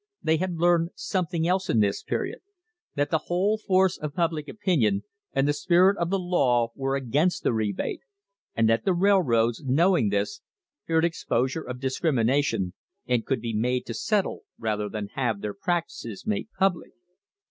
They 0.23 0.37
had 0.37 0.55
learned 0.57 0.89
something 0.95 1.47
else 1.47 1.69
in 1.69 1.79
this 1.79 2.01
period 2.01 2.39
that 2.95 3.11
the 3.11 3.25
whole 3.29 3.59
force 3.59 3.99
of 3.99 4.15
public 4.15 4.47
opinion 4.47 5.03
and 5.31 5.47
the 5.47 5.53
spirit 5.53 5.95
of 5.99 6.09
the 6.09 6.17
law 6.17 6.71
were 6.75 6.95
against 6.95 7.43
the 7.43 7.53
rebate, 7.53 8.01
and 8.55 8.67
that 8.67 8.83
the 8.83 8.95
railroads, 8.95 9.61
knowing 9.63 10.09
this, 10.09 10.41
feared 10.87 11.05
exposure 11.05 11.61
of 11.61 11.79
discrimination, 11.79 12.73
and 13.05 13.27
could 13.27 13.41
be 13.41 13.53
made 13.53 13.85
to 13.85 13.93
settle 13.93 14.39
rather 14.57 14.89
than 14.89 15.09
have 15.09 15.39
their 15.41 15.53
practices 15.53 16.25
made 16.25 16.47
public. 16.57 16.93